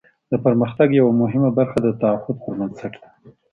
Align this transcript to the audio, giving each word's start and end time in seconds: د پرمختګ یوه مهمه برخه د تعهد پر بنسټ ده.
د 0.31 0.33
پرمختګ 0.45 0.87
یوه 0.99 1.13
مهمه 1.21 1.49
برخه 1.57 1.77
د 1.83 1.87
تعهد 2.01 2.35
پر 2.43 2.53
بنسټ 2.59 2.93
ده. 3.01 3.09